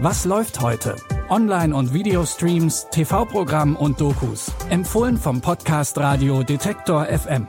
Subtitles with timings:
[0.00, 0.94] Was läuft heute?
[1.28, 4.52] Online- und Videostreams, TV-Programm und Dokus.
[4.70, 7.48] Empfohlen vom Podcast Radio Detektor FM.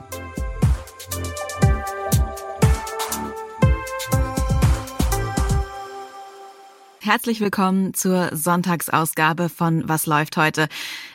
[6.98, 10.66] Herzlich willkommen zur Sonntagsausgabe von Was läuft heute?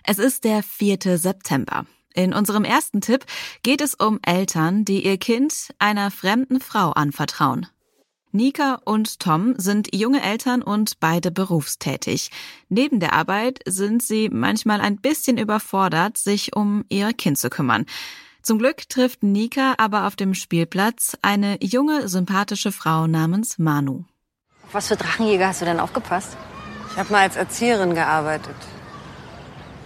[0.06, 1.18] Es ist der 4.
[1.18, 1.86] September.
[2.14, 3.26] In unserem ersten Tipp
[3.62, 7.68] geht es um Eltern, die ihr Kind einer fremden Frau anvertrauen.
[8.36, 12.32] Nika und Tom sind junge Eltern und beide berufstätig.
[12.68, 17.86] Neben der Arbeit sind sie manchmal ein bisschen überfordert, sich um ihr Kind zu kümmern.
[18.42, 24.04] Zum Glück trifft Nika aber auf dem Spielplatz eine junge, sympathische Frau namens Manu.
[24.68, 26.36] Auf was für Drachenjäger hast du denn aufgepasst?
[26.92, 28.56] Ich habe mal als Erzieherin gearbeitet.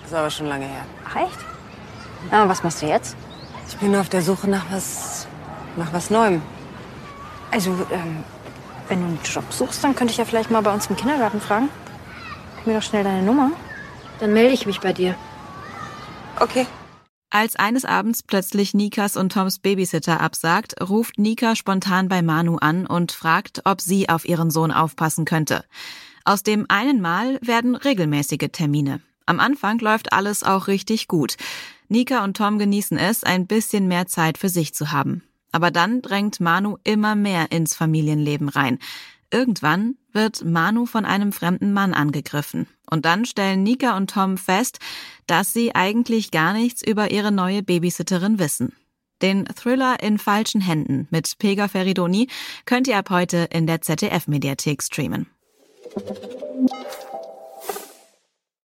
[0.02, 0.85] Das ist aber schon lange her.
[1.07, 1.38] Ach echt?
[2.31, 3.16] Na, und was machst du jetzt?
[3.68, 5.27] Ich bin auf der Suche nach was,
[5.77, 6.41] nach was Neuem.
[7.52, 8.23] Also, ähm,
[8.88, 11.41] wenn du einen Job suchst, dann könnte ich ja vielleicht mal bei uns im Kindergarten
[11.41, 11.70] fragen.
[12.57, 13.51] Gib mir doch schnell deine Nummer.
[14.20, 15.15] Dann melde ich mich bei dir.
[16.40, 16.65] Okay.
[17.32, 22.88] Als eines Abends plötzlich Nikas und Toms Babysitter absagt, ruft Nika spontan bei Manu an
[22.88, 25.63] und fragt, ob sie auf ihren Sohn aufpassen könnte.
[26.26, 29.01] Aus dem einen Mal werden regelmäßige Termine.
[29.27, 31.38] Am Anfang läuft alles auch richtig gut.
[31.88, 35.23] Nika und Tom genießen es, ein bisschen mehr Zeit für sich zu haben.
[35.51, 38.79] Aber dann drängt Manu immer mehr ins Familienleben rein.
[39.31, 42.67] Irgendwann wird Manu von einem fremden Mann angegriffen.
[42.89, 44.79] Und dann stellen Nika und Tom fest,
[45.27, 48.73] dass sie eigentlich gar nichts über ihre neue Babysitterin wissen.
[49.21, 52.27] Den Thriller in falschen Händen mit Pega Feridoni
[52.65, 55.27] könnt ihr ab heute in der ZDF-Mediathek streamen.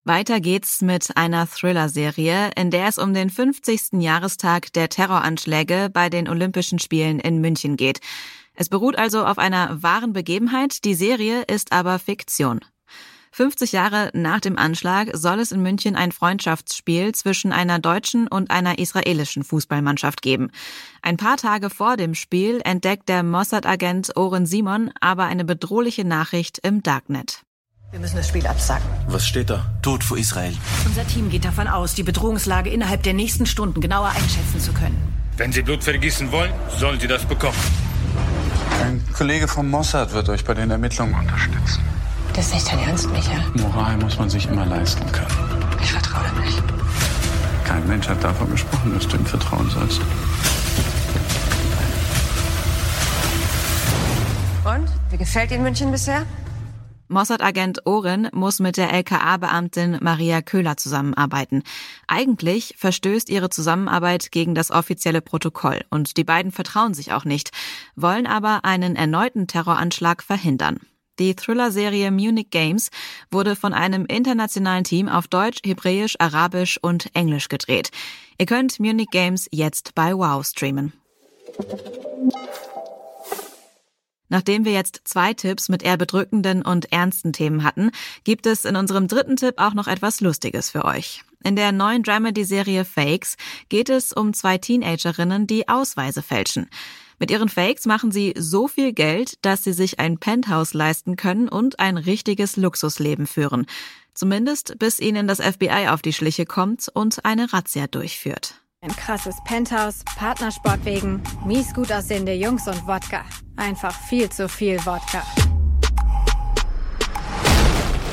[0.08, 4.00] Weiter geht's mit einer Thriller-Serie, in der es um den 50.
[4.00, 8.00] Jahrestag der Terroranschläge bei den Olympischen Spielen in München geht.
[8.54, 12.60] Es beruht also auf einer wahren Begebenheit, die Serie ist aber Fiktion.
[13.32, 18.50] 50 Jahre nach dem Anschlag soll es in München ein Freundschaftsspiel zwischen einer deutschen und
[18.50, 20.50] einer israelischen Fußballmannschaft geben.
[21.02, 26.60] Ein paar Tage vor dem Spiel entdeckt der Mossad-Agent Oren Simon aber eine bedrohliche Nachricht
[26.62, 27.42] im Darknet.
[27.90, 28.84] Wir müssen das Spiel absagen.
[29.06, 29.64] Was steht da?
[29.80, 30.54] Tod für Israel.
[30.84, 34.96] Unser Team geht davon aus, die Bedrohungslage innerhalb der nächsten Stunden genauer einschätzen zu können.
[35.38, 37.56] Wenn Sie Blut vergießen wollen, sollen Sie das bekommen.
[38.84, 41.82] Ein Kollege vom Mossad wird euch bei den Ermittlungen unterstützen.
[42.34, 43.42] Das ist nicht dein Ernst, Michael.
[43.54, 45.78] Moral muss man sich immer leisten können.
[45.82, 46.62] Ich vertraue dir nicht.
[47.64, 50.02] Kein Mensch hat davon gesprochen, dass du ihm vertrauen sollst.
[54.64, 54.88] Und?
[55.10, 56.26] Wie gefällt Ihnen München bisher?
[57.08, 61.62] Mossad-Agent Oren muss mit der LKA-Beamtin Maria Köhler zusammenarbeiten.
[62.06, 67.50] Eigentlich verstößt ihre Zusammenarbeit gegen das offizielle Protokoll und die beiden vertrauen sich auch nicht,
[67.96, 70.80] wollen aber einen erneuten Terroranschlag verhindern.
[71.18, 72.90] Die Thriller-Serie Munich Games
[73.30, 77.90] wurde von einem internationalen Team auf Deutsch, Hebräisch, Arabisch und Englisch gedreht.
[78.38, 80.92] Ihr könnt Munich Games jetzt bei Wow streamen.
[84.28, 87.90] Nachdem wir jetzt zwei Tipps mit eher bedrückenden und ernsten Themen hatten,
[88.24, 91.24] gibt es in unserem dritten Tipp auch noch etwas Lustiges für euch.
[91.44, 93.36] In der neuen Dramedy-Serie Fakes
[93.68, 96.68] geht es um zwei Teenagerinnen, die Ausweise fälschen.
[97.20, 101.48] Mit ihren Fakes machen sie so viel Geld, dass sie sich ein Penthouse leisten können
[101.48, 103.66] und ein richtiges Luxusleben führen.
[104.14, 108.60] Zumindest bis ihnen das FBI auf die Schliche kommt und eine Razzia durchführt.
[108.80, 113.24] Ein krasses Penthouse, Partnersport wegen, mies gut aussehende Jungs und Wodka.
[113.58, 115.20] Einfach viel zu viel Wodka.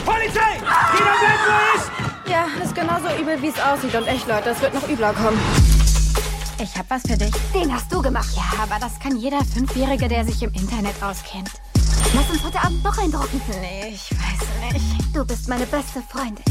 [0.04, 0.56] Polizei!
[0.58, 1.92] Jeder bleibt, wo ist!
[2.28, 3.94] Ja, ist genauso übel, wie es aussieht.
[3.94, 5.40] Und echt, Leute, es wird noch übler kommen.
[6.60, 7.32] Ich hab was für dich.
[7.54, 8.30] Den hast du gemacht.
[8.36, 11.52] Ja, aber das kann jeder Fünfjährige, der sich im Internet auskennt.
[12.16, 13.40] Lass uns heute Abend noch eindrucken.
[13.62, 15.16] Nee, ich weiß nicht.
[15.16, 16.44] Du bist meine beste Freundin.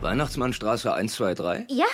[0.00, 1.66] Weihnachtsmannstraße 123?
[1.76, 1.86] Ja?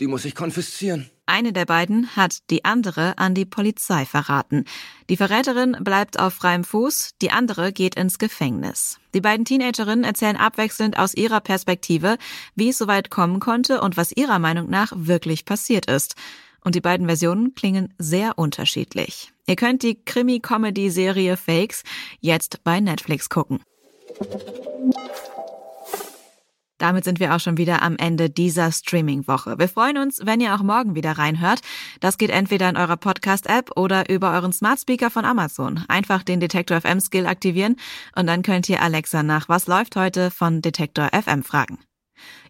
[0.00, 1.08] Die muss ich konfiszieren.
[1.32, 4.64] Eine der beiden hat die andere an die Polizei verraten.
[5.08, 8.98] Die Verräterin bleibt auf freiem Fuß, die andere geht ins Gefängnis.
[9.14, 12.18] Die beiden Teenagerinnen erzählen abwechselnd aus ihrer Perspektive,
[12.56, 16.16] wie es soweit kommen konnte und was ihrer Meinung nach wirklich passiert ist.
[16.64, 19.32] Und die beiden Versionen klingen sehr unterschiedlich.
[19.46, 21.84] Ihr könnt die Krimi-Comedy-Serie Fakes
[22.18, 23.60] jetzt bei Netflix gucken.
[26.80, 29.58] Damit sind wir auch schon wieder am Ende dieser Streaming-Woche.
[29.58, 31.60] Wir freuen uns, wenn ihr auch morgen wieder reinhört.
[32.00, 35.84] Das geht entweder in eurer Podcast-App oder über euren Smart Speaker von Amazon.
[35.88, 37.76] Einfach den Detektor FM-Skill aktivieren
[38.16, 41.78] und dann könnt ihr Alexa nach Was läuft heute von Detektor FM fragen.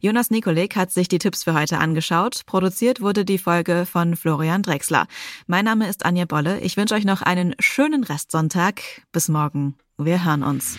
[0.01, 2.43] Jonas Nikolik hat sich die Tipps für heute angeschaut.
[2.47, 5.07] Produziert wurde die Folge von Florian Drexler.
[5.47, 6.61] Mein Name ist Anja Bolle.
[6.61, 8.83] Ich wünsche euch noch einen schönen Restsonntag.
[9.13, 9.77] Bis morgen.
[9.99, 10.79] Wir hören uns.